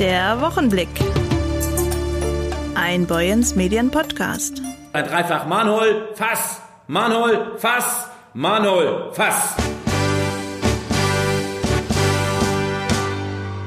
[0.00, 0.88] Der Wochenblick.
[2.74, 4.60] Ein Boyens Medien Podcast.
[4.92, 9.54] Ein Dreifach Manhol, Fass, Manhol, Fass, Manhol, Fass.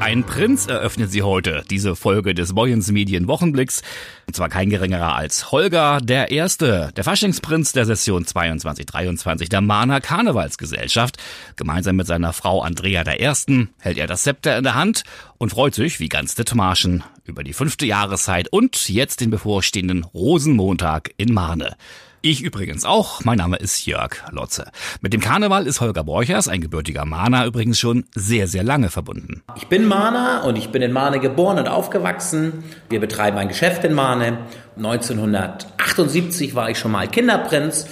[0.07, 3.81] Ein Prinz eröffnet sie heute, diese Folge des Boyens Medien Wochenblicks.
[4.25, 9.99] Und zwar kein geringerer als Holger der Erste, der Faschingsprinz der Session 22-23 der Mahner
[9.99, 11.17] Karnevalsgesellschaft.
[11.57, 15.03] Gemeinsam mit seiner Frau Andrea der Ersten hält er das Zepter in der Hand
[15.39, 21.11] und freut sich, wie ganz Dithmarschen, über die fünfte Jahreszeit und jetzt den bevorstehenden Rosenmontag
[21.17, 21.75] in Mahne.
[22.21, 23.23] Ich übrigens auch.
[23.23, 24.71] Mein Name ist Jörg Lotze.
[25.01, 29.43] Mit dem Karneval ist Holger Borchers, ein gebürtiger Mahner, übrigens schon sehr, sehr lange verbunden.
[29.55, 32.63] Ich bin Mahner und ich bin in Mahne geboren und aufgewachsen.
[32.89, 34.39] Wir betreiben ein Geschäft in Mahne.
[34.77, 37.87] 1978 war ich schon mal Kinderprinz.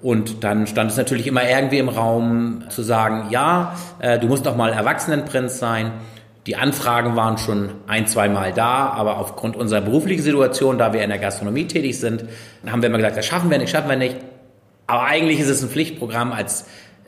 [0.00, 4.46] Und dann stand es natürlich immer irgendwie im Raum zu sagen, ja, äh, du musst
[4.46, 5.92] doch mal Erwachsenenprinz sein.
[6.46, 11.02] Die Anfragen waren schon ein, zwei Mal da, aber aufgrund unserer beruflichen Situation, da wir
[11.02, 12.26] in der Gastronomie tätig sind,
[12.66, 14.16] haben wir immer gesagt, das schaffen wir nicht, schaffen wir nicht.
[14.86, 16.66] Aber eigentlich ist es ein Pflichtprogramm als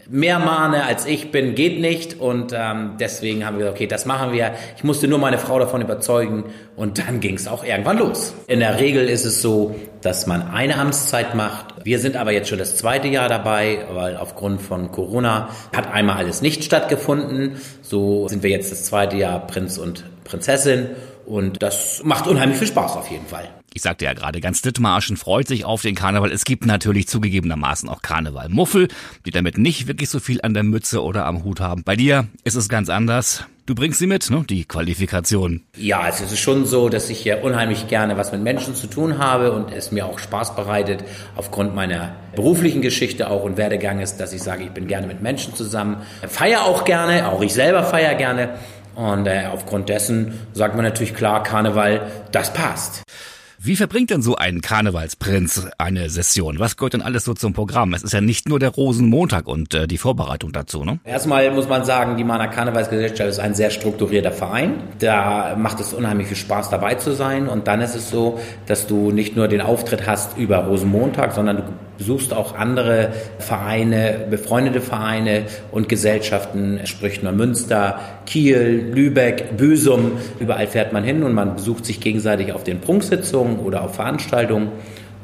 [0.08, 2.20] mehr Mahne als ich bin, geht nicht.
[2.20, 4.52] Und ähm, deswegen haben wir gesagt, okay, das machen wir.
[4.76, 6.44] Ich musste nur meine Frau davon überzeugen
[6.76, 8.34] und dann ging es auch irgendwann los.
[8.46, 11.66] In der Regel ist es so, dass man eine Amtszeit macht.
[11.84, 16.18] Wir sind aber jetzt schon das zweite Jahr dabei, weil aufgrund von Corona hat einmal
[16.18, 17.60] alles nicht stattgefunden.
[17.82, 20.90] So sind wir jetzt das zweite Jahr Prinz und Prinzessin.
[21.26, 23.48] Und das macht unheimlich viel Spaß auf jeden Fall.
[23.74, 26.32] Ich sagte ja gerade, ganz Dithmarschen freut sich auf den Karneval.
[26.32, 28.88] Es gibt natürlich zugegebenermaßen auch Karnevalmuffel,
[29.26, 31.82] die damit nicht wirklich so viel an der Mütze oder am Hut haben.
[31.84, 33.44] Bei dir ist es ganz anders.
[33.66, 34.44] Du bringst sie mit, ne?
[34.48, 35.62] die Qualifikation.
[35.76, 38.86] Ja, also es ist schon so, dass ich ja unheimlich gerne was mit Menschen zu
[38.86, 41.02] tun habe und es mir auch Spaß bereitet,
[41.34, 45.20] aufgrund meiner beruflichen Geschichte auch und Werdegang ist, dass ich sage, ich bin gerne mit
[45.20, 45.96] Menschen zusammen.
[46.28, 48.50] Feier auch gerne, auch ich selber feier gerne.
[48.96, 53.04] Und äh, aufgrund dessen sagt man natürlich klar, Karneval, das passt.
[53.58, 56.58] Wie verbringt denn so ein Karnevalsprinz eine Session?
[56.58, 57.94] Was gehört denn alles so zum Programm?
[57.94, 61.00] Es ist ja nicht nur der Rosenmontag und äh, die Vorbereitung dazu, ne?
[61.04, 64.82] Erstmal muss man sagen, die Mana Karnevalsgesellschaft ist ein sehr strukturierter Verein.
[64.98, 67.48] Da macht es unheimlich viel Spaß dabei zu sein.
[67.48, 71.56] Und dann ist es so, dass du nicht nur den Auftritt hast über Rosenmontag, sondern
[71.56, 71.62] du
[71.98, 80.12] besuchst auch andere Vereine, befreundete Vereine und Gesellschaften, sprich Neumünster, Kiel, Lübeck, Büsum.
[80.38, 84.68] Überall fährt man hin und man besucht sich gegenseitig auf den Prunksitzungen oder auf Veranstaltungen.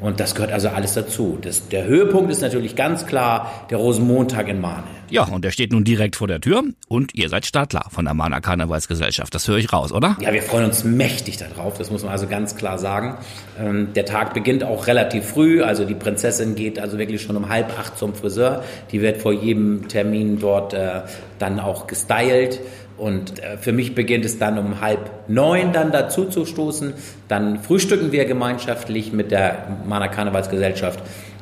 [0.03, 1.37] Und das gehört also alles dazu.
[1.41, 4.83] Das, der Höhepunkt ist natürlich ganz klar der Rosenmontag in Mahne.
[5.09, 8.13] Ja, und der steht nun direkt vor der Tür und ihr seid Startler von der
[8.13, 9.33] Mahner Karnevalsgesellschaft.
[9.33, 10.17] Das höre ich raus, oder?
[10.19, 13.17] Ja, wir freuen uns mächtig darauf, das muss man also ganz klar sagen.
[13.57, 17.47] Ähm, der Tag beginnt auch relativ früh, also die Prinzessin geht also wirklich schon um
[17.47, 18.63] halb acht zum Friseur.
[18.91, 21.03] Die wird vor jedem Termin dort äh,
[21.39, 22.59] dann auch gestylt.
[22.97, 26.93] Und äh, für mich beginnt es dann um halb neun dann dazu zu stoßen.
[27.27, 30.99] Dann frühstücken wir gemeinschaftlich mit der Mana Karnevalsgesellschaft.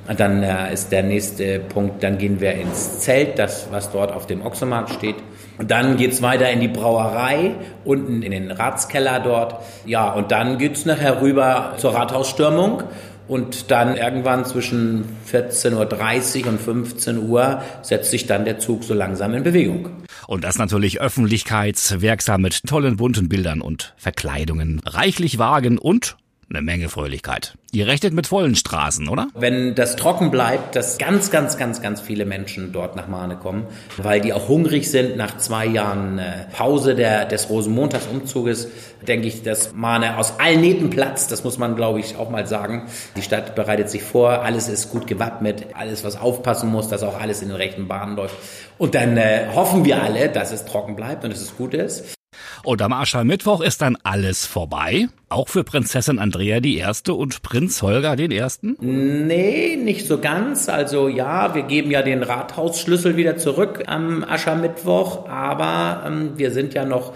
[0.08, 4.12] Und dann äh, ist der nächste Punkt, dann gehen wir ins Zelt, das was dort
[4.12, 5.16] auf dem Ochsenmarkt steht.
[5.58, 7.52] Und dann geht's weiter in die Brauerei,
[7.86, 9.58] unten in den Ratskeller dort.
[9.86, 12.84] Ja, und dann geht's nachher rüber zur Rathausstürmung.
[13.32, 18.94] Und dann irgendwann zwischen 14.30 Uhr und 15 Uhr setzt sich dann der Zug so
[18.94, 19.88] langsam in Bewegung.
[20.28, 26.18] Und das natürlich öffentlichkeitswirksam mit tollen bunten Bildern und Verkleidungen, reichlich Wagen und
[26.54, 27.56] eine Menge Fröhlichkeit.
[27.72, 29.28] Ihr rechnet mit vollen Straßen, oder?
[29.34, 33.66] Wenn das trocken bleibt, dass ganz, ganz, ganz, ganz viele Menschen dort nach Mahne kommen,
[33.98, 38.68] weil die auch hungrig sind nach zwei Jahren äh, Pause der, des Rosenmontagsumzuges,
[39.08, 41.32] denke ich, dass Mahne aus allen Nähten platzt.
[41.32, 42.88] Das muss man, glaube ich, auch mal sagen.
[43.16, 47.20] Die Stadt bereitet sich vor, alles ist gut gewappnet, alles, was aufpassen muss, dass auch
[47.20, 48.36] alles in den rechten Bahnen läuft.
[48.78, 52.16] Und dann äh, hoffen wir alle, dass es trocken bleibt und dass es gut ist.
[52.64, 55.08] Und am Aschermittwoch ist dann alles vorbei.
[55.30, 58.76] Auch für Prinzessin Andrea die Erste und Prinz Holger den Ersten?
[58.80, 60.70] Nee, nicht so ganz.
[60.70, 66.74] Also ja, wir geben ja den Rathausschlüssel wieder zurück am Aschermittwoch, aber ähm, wir sind
[66.74, 67.14] ja noch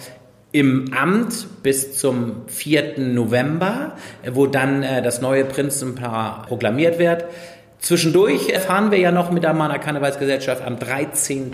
[0.52, 3.00] im Amt bis zum 4.
[3.00, 3.98] November,
[4.32, 7.26] wo dann äh, das neue Prinzenpaar proklamiert wird.
[7.80, 11.52] Zwischendurch fahren wir ja noch mit der Mana Karnevalsgesellschaft am 13.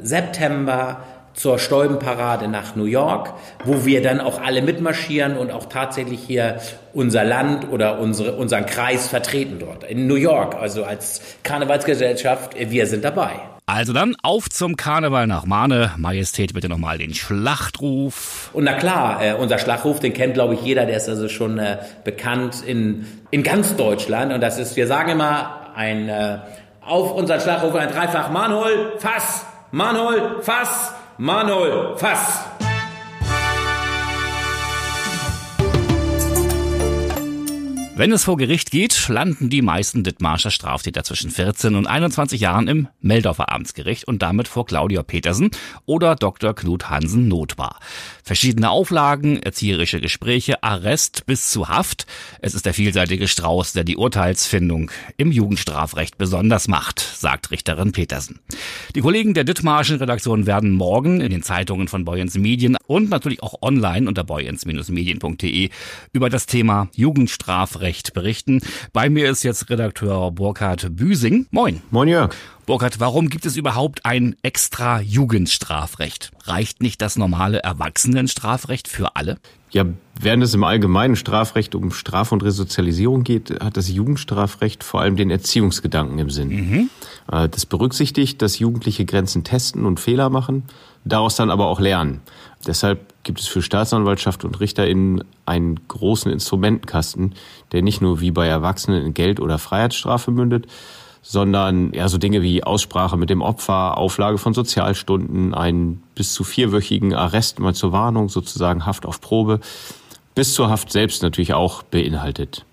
[0.00, 1.02] September
[1.40, 3.32] zur Stäubenparade nach New York,
[3.64, 6.60] wo wir dann auch alle mitmarschieren und auch tatsächlich hier
[6.92, 9.84] unser Land oder unsere, unseren Kreis vertreten dort.
[9.84, 13.30] In New York, also als Karnevalsgesellschaft, wir sind dabei.
[13.64, 15.92] Also dann auf zum Karneval nach Mahne.
[15.96, 18.50] Majestät, bitte nochmal den Schlachtruf.
[18.52, 21.58] Und na klar, äh, unser Schlachtruf, den kennt glaube ich jeder, der ist also schon
[21.58, 24.34] äh, bekannt in, in ganz Deutschland.
[24.34, 26.38] Und das ist, wir sagen immer, ein, äh,
[26.84, 32.59] auf unseren Schlachtruf ein Dreifach Manhol, Fass, Manhol, Fass, Manol, Fass!
[38.00, 42.66] Wenn es vor Gericht geht, landen die meisten Dithmarscher Straftäter zwischen 14 und 21 Jahren
[42.66, 45.50] im Meldorfer Amtsgericht und damit vor Claudia Petersen
[45.84, 46.54] oder Dr.
[46.54, 47.78] Knut Hansen Notbar.
[48.24, 52.06] Verschiedene Auflagen, erzieherische Gespräche, Arrest bis zu Haft.
[52.40, 58.40] Es ist der vielseitige Strauß, der die Urteilsfindung im Jugendstrafrecht besonders macht, sagt Richterin Petersen.
[58.94, 63.42] Die Kollegen der Dithmarschen Redaktion werden morgen in den Zeitungen von Boyens Medien und natürlich
[63.42, 65.68] auch online unter boyens-medien.de
[66.14, 68.60] über das Thema Jugendstrafrecht berichten.
[68.92, 71.46] Bei mir ist jetzt Redakteur Burkhard Büsing.
[71.50, 71.82] Moin.
[71.90, 72.34] Moin Jörg.
[72.66, 76.30] Burkhard, warum gibt es überhaupt ein extra Jugendstrafrecht?
[76.44, 79.38] Reicht nicht das normale Erwachsenenstrafrecht für alle?
[79.70, 79.84] Ja,
[80.20, 85.16] während es im allgemeinen Strafrecht um Straf- und Resozialisierung geht, hat das Jugendstrafrecht vor allem
[85.16, 86.48] den Erziehungsgedanken im Sinn.
[86.48, 86.90] Mhm.
[87.30, 90.64] Äh, das berücksichtigt, dass Jugendliche Grenzen testen und Fehler machen,
[91.04, 92.20] daraus dann aber auch lernen.
[92.66, 97.34] Deshalb gibt es für Staatsanwaltschaft und RichterInnen einen großen Instrumentenkasten,
[97.72, 100.66] der nicht nur wie bei Erwachsenen in Geld- oder Freiheitsstrafe mündet,
[101.22, 106.44] sondern ja so Dinge wie Aussprache mit dem Opfer, Auflage von Sozialstunden, einen bis zu
[106.44, 109.60] vierwöchigen Arrest mal zur Warnung, sozusagen Haft auf Probe,
[110.34, 112.64] bis zur Haft selbst natürlich auch beinhaltet.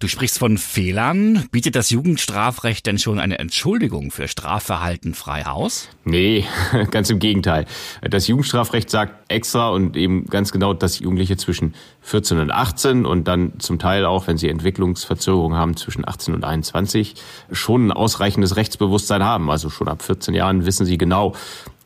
[0.00, 1.46] Du sprichst von Fehlern.
[1.52, 5.88] Bietet das Jugendstrafrecht denn schon eine Entschuldigung für Strafverhalten frei Haus?
[6.04, 6.44] Nee,
[6.90, 7.66] ganz im Gegenteil.
[8.02, 13.28] Das Jugendstrafrecht sagt extra und eben ganz genau, dass Jugendliche zwischen 14 und 18 und
[13.28, 17.14] dann zum Teil auch, wenn sie Entwicklungsverzögerungen haben, zwischen 18 und 21
[17.50, 19.50] schon ein ausreichendes Rechtsbewusstsein haben.
[19.50, 21.34] Also schon ab 14 Jahren wissen sie genau,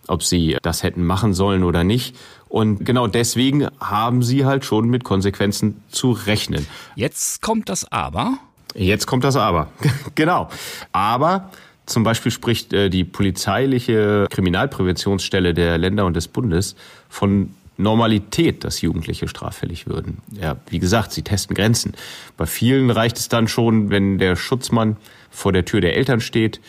[0.08, 2.16] ob sie das hätten machen sollen oder nicht.
[2.48, 6.66] Und genau deswegen haben sie halt schon mit Konsequenzen zu rechnen.
[6.94, 8.38] Jetzt kommt das Aber.
[8.74, 9.68] Jetzt kommt das Aber.
[10.14, 10.48] genau.
[10.92, 11.50] Aber
[11.86, 16.76] zum Beispiel spricht äh, die polizeiliche Kriminalpräventionsstelle der Länder und des Bundes
[17.08, 20.18] von Normalität, dass Jugendliche straffällig würden.
[20.32, 21.92] Ja, wie gesagt, sie testen Grenzen.
[22.36, 24.96] Bei vielen reicht es dann schon, wenn der Schutzmann
[25.30, 26.60] vor der Tür der Eltern steht,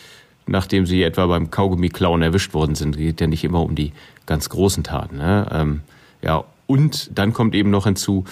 [0.48, 2.96] nachdem sie etwa beim Kaugummi-Klauen erwischt worden sind.
[2.96, 3.92] Es geht ja nicht immer um die
[4.26, 5.16] ganz großen Taten.
[5.16, 5.46] Ne?
[5.52, 5.80] Ähm,
[6.22, 8.24] ja, und dann kommt eben noch hinzu,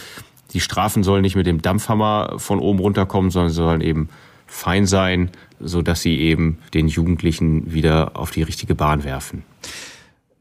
[0.53, 4.09] die Strafen sollen nicht mit dem Dampfhammer von oben runterkommen, sondern sollen eben
[4.47, 9.43] fein sein, so dass sie eben den Jugendlichen wieder auf die richtige Bahn werfen.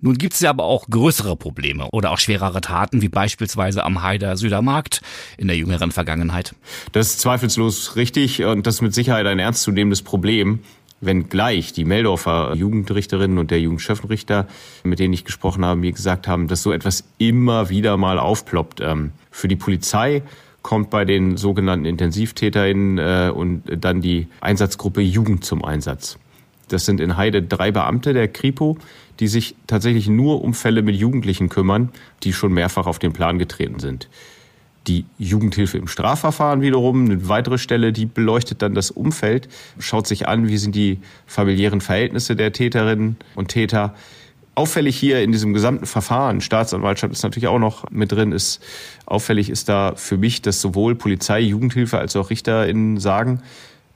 [0.02, 4.04] Nun gibt es ja aber auch größere Probleme oder auch schwerere Taten, wie beispielsweise am
[4.04, 5.02] Haider Südermarkt
[5.38, 6.54] in der jüngeren Vergangenheit.
[6.92, 10.60] Das ist zweifellos richtig und das ist mit Sicherheit ein ernstzunehmendes Problem
[11.06, 14.48] wenngleich die Meldorfer Jugendrichterinnen und der Jugendchefrichter,
[14.84, 18.82] mit denen ich gesprochen habe, mir gesagt haben, dass so etwas immer wieder mal aufploppt.
[18.82, 20.24] Ähm, für die Polizei
[20.62, 26.18] kommt bei den sogenannten IntensivtäterInnen äh, und dann die Einsatzgruppe Jugend zum Einsatz.
[26.70, 28.78] Das sind in Heide drei Beamte der Kripo,
[29.20, 31.92] die sich tatsächlich nur um Fälle mit Jugendlichen kümmern,
[32.24, 34.10] die schon mehrfach auf den Plan getreten sind.
[34.88, 39.48] Die Jugendhilfe im Strafverfahren wiederum, eine weitere Stelle, die beleuchtet dann das Umfeld,
[39.80, 43.96] schaut sich an, wie sind die familiären Verhältnisse der Täterinnen und Täter.
[44.54, 48.62] Auffällig hier in diesem gesamten Verfahren, Staatsanwaltschaft ist natürlich auch noch mit drin, ist
[49.06, 53.42] auffällig ist da für mich, dass sowohl Polizei, Jugendhilfe als auch RichterInnen sagen,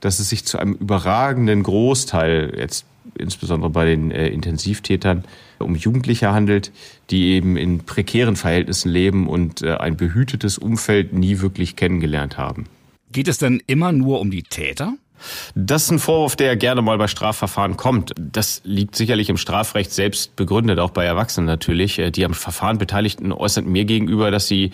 [0.00, 2.84] dass es sich zu einem überragenden Großteil, jetzt
[3.20, 5.24] insbesondere bei den äh, Intensivtätern,
[5.58, 6.72] um Jugendliche handelt,
[7.10, 12.66] die eben in prekären Verhältnissen leben und äh, ein behütetes Umfeld nie wirklich kennengelernt haben.
[13.12, 14.94] Geht es denn immer nur um die Täter?
[15.54, 18.12] Das ist ein Vorwurf, der gerne mal bei Strafverfahren kommt.
[18.16, 21.98] Das liegt sicherlich im Strafrecht selbst begründet, auch bei Erwachsenen natürlich.
[21.98, 24.70] Äh, die am Verfahren Beteiligten äußern mir gegenüber, dass sie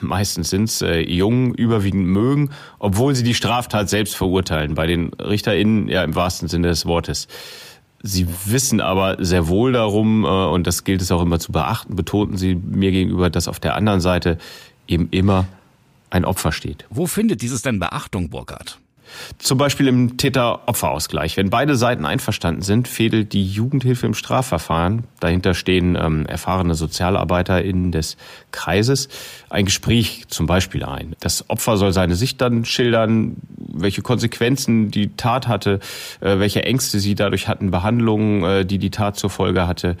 [0.00, 4.74] meistens sind äh, jung überwiegend mögen, obwohl sie die Straftat selbst verurteilen.
[4.74, 7.28] Bei den RichterInnen ja im wahrsten Sinne des Wortes.
[8.02, 11.96] Sie wissen aber sehr wohl darum, äh, und das gilt es auch immer zu beachten,
[11.96, 14.38] betonten Sie mir gegenüber, dass auf der anderen Seite
[14.86, 15.46] eben immer
[16.08, 16.86] ein Opfer steht.
[16.90, 18.78] Wo findet dieses denn Beachtung, Burkhard?
[19.38, 21.36] Zum Beispiel im Täter-Opfer-Ausgleich.
[21.36, 27.92] Wenn beide Seiten einverstanden sind, fädelt die Jugendhilfe im Strafverfahren, dahinter stehen ähm, erfahrene SozialarbeiterInnen
[27.92, 28.16] des
[28.52, 29.08] Kreises,
[29.48, 31.16] ein Gespräch zum Beispiel ein.
[31.20, 35.80] Das Opfer soll seine Sicht dann schildern, welche Konsequenzen die Tat hatte,
[36.20, 39.96] äh, welche Ängste sie dadurch hatten, Behandlungen, äh, die die Tat zur Folge hatte.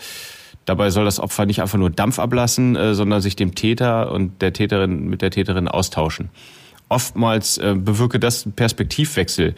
[0.66, 4.42] Dabei soll das Opfer nicht einfach nur Dampf ablassen, äh, sondern sich dem Täter und
[4.42, 6.30] der Täterin mit der Täterin austauschen
[6.90, 9.54] oftmals äh, bewirke das einen Perspektivwechsel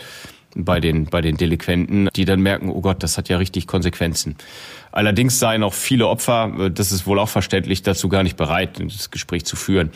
[0.55, 4.37] bei den, bei den Delinquenten, die dann merken, oh Gott, das hat ja richtig Konsequenzen.
[4.93, 8.81] Allerdings seien auch viele Opfer, äh, das ist wohl auch verständlich, dazu gar nicht bereit,
[8.81, 9.91] das Gespräch zu führen.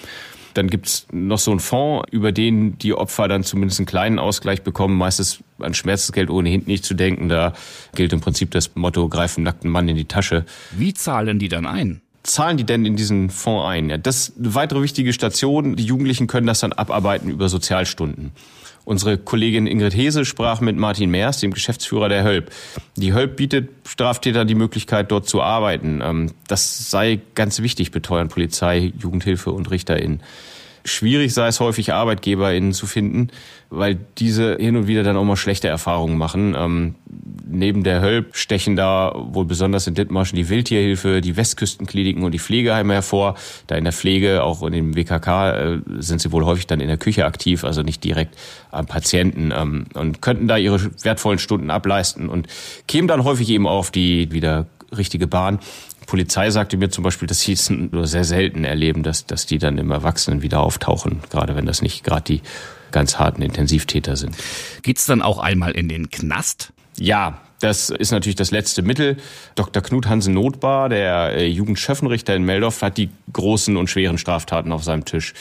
[0.55, 4.63] Dann gibt's noch so einen Fonds, über den die Opfer dann zumindest einen kleinen Ausgleich
[4.63, 4.97] bekommen.
[4.97, 7.29] Meistens an Schmerzensgeld ohnehin nicht zu denken.
[7.29, 7.53] Da
[7.95, 10.47] gilt im Prinzip das Motto, greifen nackten Mann in die Tasche.
[10.71, 12.01] Wie zahlen die dann ein?
[12.27, 13.91] Zahlen die denn in diesen Fonds ein?
[13.91, 15.77] Ja, das ist eine weitere wichtige Station.
[15.77, 18.33] Die Jugendlichen können das dann abarbeiten über Sozialstunden.
[18.85, 22.53] Unsere Kollegin Ingrid Hese sprach mit Martin Meers, dem Geschäftsführer der Hölp.
[22.95, 26.01] Die Hölp bietet Straftätern die Möglichkeit, dort zu arbeiten.
[26.05, 30.21] Ähm, das sei ganz wichtig, beteuern Polizei, Jugendhilfe und RichterInnen.
[30.87, 33.29] Schwierig sei es häufig, ArbeitgeberInnen zu finden,
[33.71, 36.55] weil diese hin und wieder dann auch mal schlechte Erfahrungen machen.
[36.57, 36.95] Ähm,
[37.49, 42.39] neben der Hölp stechen da wohl besonders in Dithmarschen die Wildtierhilfe, die Westküstenkliniken und die
[42.39, 43.35] Pflegeheime hervor.
[43.67, 46.89] Da in der Pflege, auch in dem WKK, äh, sind sie wohl häufig dann in
[46.89, 48.37] der Küche aktiv, also nicht direkt
[48.71, 52.47] am Patienten ähm, und könnten da ihre wertvollen Stunden ableisten und
[52.87, 54.67] kämen dann häufig eben auf die wieder
[54.97, 55.61] richtige Bahn.
[56.07, 59.59] Polizei sagte mir zum Beispiel, dass sie es nur sehr selten erleben, dass, dass die
[59.59, 62.43] dann im Erwachsenen wieder auftauchen, gerade wenn das nicht gerade die
[62.93, 64.37] ganz harten Intensivtäter sind.
[64.83, 66.73] Geht's dann auch einmal in den Knast?
[66.99, 69.17] Ja, das ist natürlich das letzte Mittel.
[69.55, 69.83] Dr.
[69.83, 74.85] Knut Hansen Notbar, der äh, Jugendschöffenrichter in Meldorf, hat die großen und schweren Straftaten auf
[74.85, 75.35] seinem Tisch.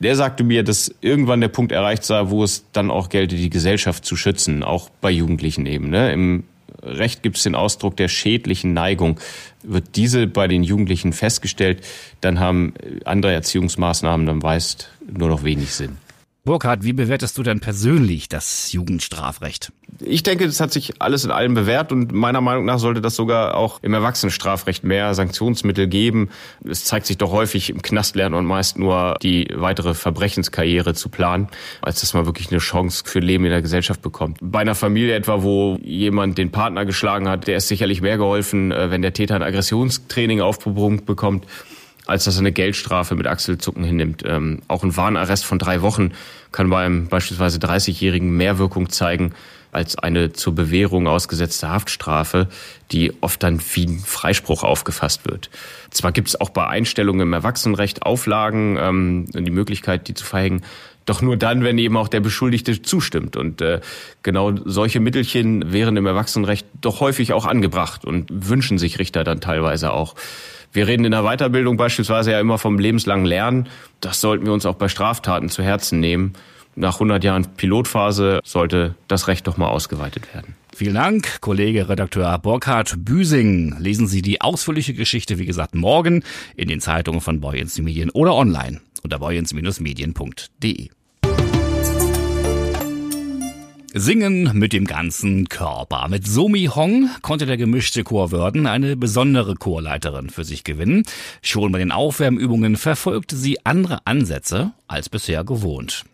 [0.00, 3.50] Der sagte mir, dass irgendwann der Punkt erreicht sei, wo es dann auch gelte, die
[3.50, 5.88] Gesellschaft zu schützen, auch bei Jugendlichen eben.
[5.88, 6.12] Ne?
[6.12, 6.44] Im
[6.82, 9.20] Recht gibt es den Ausdruck der schädlichen Neigung.
[9.62, 11.84] Wird diese bei den Jugendlichen festgestellt,
[12.20, 15.98] dann haben andere Erziehungsmaßnahmen dann meist nur noch wenig Sinn.
[16.46, 19.72] Burkhard, wie bewertest du denn persönlich das Jugendstrafrecht?
[20.00, 23.16] Ich denke, das hat sich alles in allem bewährt und meiner Meinung nach sollte das
[23.16, 26.28] sogar auch im Erwachsenenstrafrecht mehr Sanktionsmittel geben.
[26.62, 31.08] Es zeigt sich doch häufig im Knast lernen und meist nur die weitere Verbrechenskarriere zu
[31.08, 31.48] planen,
[31.80, 34.36] als dass man wirklich eine Chance für Leben in der Gesellschaft bekommt.
[34.42, 38.70] Bei einer Familie etwa, wo jemand den Partner geschlagen hat, der ist sicherlich mehr geholfen,
[38.70, 41.46] äh, wenn der Täter ein Aggressionstraining aufgebrummt bekommt
[42.06, 44.22] als dass er eine Geldstrafe mit Achselzucken hinnimmt.
[44.26, 46.12] Ähm, auch ein Warnarrest von drei Wochen
[46.52, 49.32] kann bei einem beispielsweise 30-Jährigen mehr Wirkung zeigen
[49.74, 52.48] als eine zur Bewährung ausgesetzte Haftstrafe,
[52.92, 55.50] die oft dann wie ein Freispruch aufgefasst wird.
[55.90, 60.62] Zwar gibt es auch bei Einstellungen im Erwachsenenrecht Auflagen, ähm, die Möglichkeit, die zu verhängen,
[61.06, 63.36] doch nur dann, wenn eben auch der Beschuldigte zustimmt.
[63.36, 63.80] Und äh,
[64.22, 69.40] genau solche Mittelchen wären im Erwachsenenrecht doch häufig auch angebracht und wünschen sich Richter dann
[69.40, 70.14] teilweise auch.
[70.72, 73.68] Wir reden in der Weiterbildung beispielsweise ja immer vom lebenslangen Lernen.
[74.00, 76.32] Das sollten wir uns auch bei Straftaten zu Herzen nehmen.
[76.76, 80.56] Nach 100 Jahren Pilotphase sollte das Recht doch mal ausgeweitet werden.
[80.74, 83.76] Vielen Dank, Kollege Redakteur Burkhard Büsing.
[83.78, 86.24] Lesen Sie die ausführliche Geschichte, wie gesagt, morgen
[86.56, 90.88] in den Zeitungen von Boyens Medien oder online unter boyens-medien.de.
[93.96, 96.08] Singen mit dem ganzen Körper.
[96.08, 101.04] Mit Somi Hong konnte der gemischte Chor Wörden eine besondere Chorleiterin für sich gewinnen.
[101.42, 106.04] Schon bei den Aufwärmübungen verfolgte sie andere Ansätze als bisher gewohnt.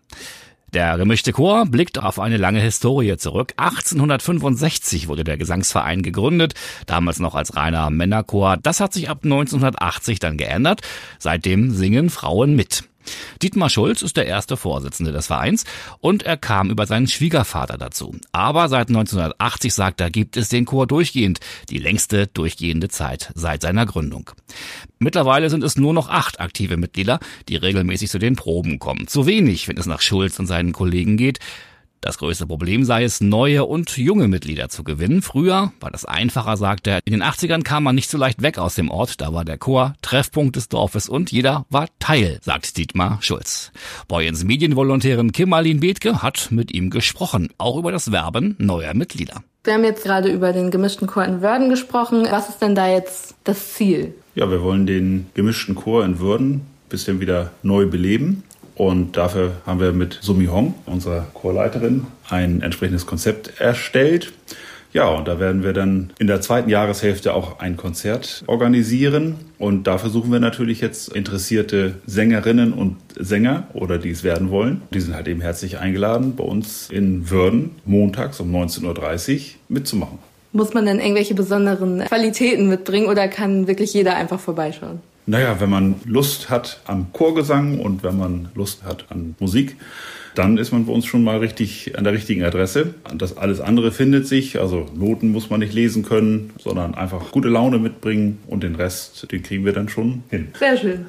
[0.73, 3.53] Der gemischte Chor blickt auf eine lange Historie zurück.
[3.57, 6.53] 1865 wurde der Gesangsverein gegründet,
[6.85, 8.55] damals noch als reiner Männerchor.
[8.55, 10.81] Das hat sich ab 1980 dann geändert.
[11.19, 12.85] Seitdem singen Frauen mit.
[13.41, 15.65] Dietmar Schulz ist der erste Vorsitzende des Vereins
[15.99, 18.15] und er kam über seinen Schwiegervater dazu.
[18.31, 21.39] Aber seit 1980, sagt er, gibt es den Chor durchgehend,
[21.69, 24.31] die längste durchgehende Zeit seit seiner Gründung.
[24.99, 29.07] Mittlerweile sind es nur noch acht aktive Mitglieder, die regelmäßig zu den Proben kommen.
[29.07, 31.39] Zu wenig, wenn es nach Schulz und seinen Kollegen geht.
[32.01, 35.21] Das größte Problem sei es, neue und junge Mitglieder zu gewinnen.
[35.21, 36.99] Früher war das einfacher, sagt er.
[37.05, 39.21] In den 80ern kam man nicht so leicht weg aus dem Ort.
[39.21, 43.71] Da war der Chor Treffpunkt des Dorfes und jeder war Teil, sagt Dietmar Schulz.
[44.07, 49.43] Boyens Medienvolontärin Kim Marlin Bethke hat mit ihm gesprochen, auch über das Werben neuer Mitglieder.
[49.63, 52.25] Wir haben jetzt gerade über den gemischten Chor in Würden gesprochen.
[52.31, 54.15] Was ist denn da jetzt das Ziel?
[54.33, 58.41] Ja, wir wollen den gemischten Chor in Würden ein bisschen wieder neu beleben.
[58.81, 64.33] Und dafür haben wir mit Sumi Hong, unserer Chorleiterin, ein entsprechendes Konzept erstellt.
[64.91, 69.35] Ja, und da werden wir dann in der zweiten Jahreshälfte auch ein Konzert organisieren.
[69.59, 74.81] Und dafür suchen wir natürlich jetzt interessierte Sängerinnen und Sänger oder die es werden wollen.
[74.91, 80.17] Die sind halt eben herzlich eingeladen, bei uns in Würden montags um 19.30 Uhr mitzumachen.
[80.53, 85.01] Muss man denn irgendwelche besonderen Qualitäten mitbringen oder kann wirklich jeder einfach vorbeischauen?
[85.31, 89.77] Naja, wenn man Lust hat am Chorgesang und wenn man Lust hat an Musik,
[90.35, 92.95] dann ist man bei uns schon mal richtig an der richtigen Adresse.
[93.15, 97.47] Das alles andere findet sich, also Noten muss man nicht lesen können, sondern einfach gute
[97.47, 100.49] Laune mitbringen und den Rest, den kriegen wir dann schon hin.
[100.59, 101.05] Sehr schön.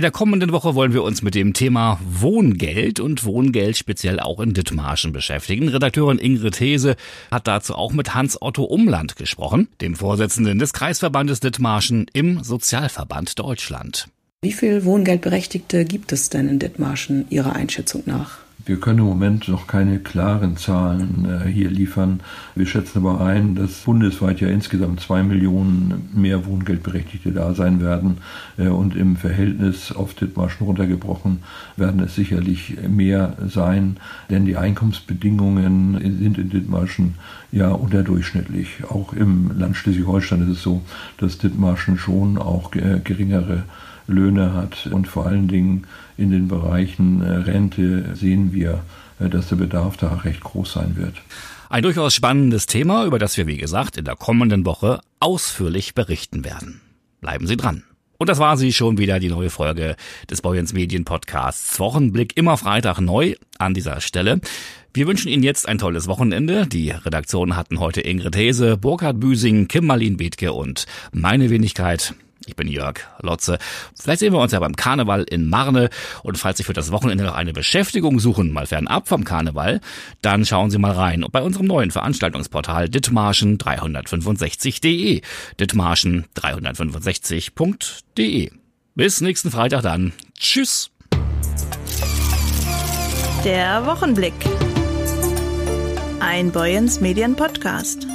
[0.00, 4.40] In der kommenden Woche wollen wir uns mit dem Thema Wohngeld und Wohngeld speziell auch
[4.40, 5.68] in Dithmarschen beschäftigen.
[5.68, 6.96] Redakteurin Ingrid Hese
[7.30, 14.08] hat dazu auch mit Hans-Otto Umland gesprochen, dem Vorsitzenden des Kreisverbandes Dithmarschen im Sozialverband Deutschland.
[14.40, 18.38] Wie viele Wohngeldberechtigte gibt es denn in Dithmarschen Ihrer Einschätzung nach?
[18.66, 22.20] Wir können im Moment noch keine klaren Zahlen äh, hier liefern.
[22.54, 28.18] Wir schätzen aber ein, dass bundesweit ja insgesamt zwei Millionen mehr Wohngeldberechtigte da sein werden.
[28.58, 31.42] Äh, und im Verhältnis auf Dithmarschen runtergebrochen
[31.76, 33.96] werden es sicherlich mehr sein,
[34.28, 37.14] denn die Einkommensbedingungen sind in Dithmarschen
[37.52, 38.84] ja unterdurchschnittlich.
[38.88, 40.82] Auch im Land Schleswig-Holstein ist es so,
[41.18, 43.64] dass Dithmarschen schon auch äh, geringere
[44.10, 45.86] Löhne hat und vor allen Dingen
[46.16, 48.82] in den Bereichen äh, Rente sehen wir,
[49.18, 51.14] äh, dass der Bedarf da recht groß sein wird.
[51.68, 56.44] Ein durchaus spannendes Thema, über das wir, wie gesagt, in der kommenden Woche ausführlich berichten
[56.44, 56.80] werden.
[57.20, 57.84] Bleiben Sie dran.
[58.20, 59.96] Und das war sie schon wieder, die neue Folge
[60.28, 61.80] des Boyens Medien Podcasts.
[61.80, 64.42] Wochenblick immer Freitag neu an dieser Stelle.
[64.92, 66.66] Wir wünschen Ihnen jetzt ein tolles Wochenende.
[66.66, 72.14] Die Redaktion hatten heute Ingrid Hese, Burkhard Büsing, Kim Marlin Bethke und meine Wenigkeit.
[72.46, 73.58] Ich bin Jörg Lotze.
[73.94, 75.90] Vielleicht sehen wir uns ja beim Karneval in Marne.
[76.22, 79.82] Und falls Sie für das Wochenende noch eine Beschäftigung suchen, mal fernab vom Karneval,
[80.22, 85.20] dann schauen Sie mal rein bei unserem neuen Veranstaltungsportal ditmarschen365.de.
[85.58, 88.50] ditmarschen365.de.
[88.94, 90.14] Bis nächsten Freitag dann.
[90.38, 90.90] Tschüss.
[93.44, 94.32] Der Wochenblick.
[96.20, 98.06] Ein Boyens Medien Podcast.